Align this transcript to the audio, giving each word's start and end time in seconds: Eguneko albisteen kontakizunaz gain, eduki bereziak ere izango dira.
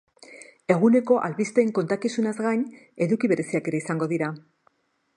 Eguneko 0.75 1.17
albisteen 1.27 1.69
kontakizunaz 1.79 2.35
gain, 2.47 2.65
eduki 3.07 3.33
bereziak 3.35 3.71
ere 3.73 3.83
izango 3.85 4.13
dira. 4.17 4.35